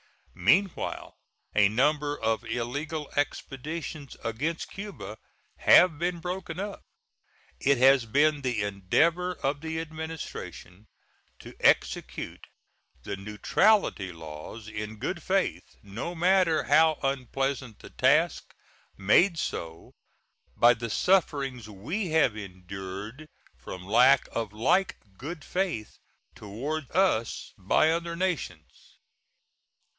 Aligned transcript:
Meanwhile 0.33 1.15
a 1.53 1.69
number 1.69 2.19
of 2.19 2.43
illegal 2.45 3.11
expeditions 3.15 4.17
against 4.23 4.71
Cuba 4.71 5.19
have 5.57 5.99
been 5.99 6.19
broken 6.19 6.59
up. 6.59 6.81
It 7.59 7.77
has 7.77 8.07
been 8.07 8.41
the 8.41 8.63
endeavor 8.63 9.35
of 9.35 9.61
the 9.61 9.79
Administration 9.79 10.87
to 11.37 11.53
execute 11.59 12.47
the 13.03 13.15
neutrality 13.15 14.11
laws 14.11 14.67
in 14.67 14.95
good 14.95 15.21
faith, 15.21 15.75
no 15.83 16.15
matter 16.15 16.63
how 16.63 16.97
unpleasant 17.03 17.77
the 17.77 17.91
task, 17.91 18.55
made 18.97 19.37
so 19.37 19.93
by 20.57 20.73
the 20.73 20.89
sufferings 20.89 21.69
we 21.69 22.07
have 22.07 22.35
endured 22.35 23.27
from 23.55 23.85
lack 23.85 24.27
of 24.31 24.51
like 24.51 24.97
good 25.15 25.43
faith 25.45 25.99
toward 26.33 26.89
us 26.91 27.53
by 27.55 27.91
other 27.91 28.15
nations. 28.15 28.97